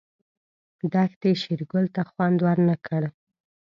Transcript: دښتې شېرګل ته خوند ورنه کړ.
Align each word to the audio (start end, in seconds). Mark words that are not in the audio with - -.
دښتې 0.93 1.31
شېرګل 1.41 1.85
ته 1.95 2.01
خوند 2.09 2.37
ورنه 2.47 2.75
کړ. 2.87 3.01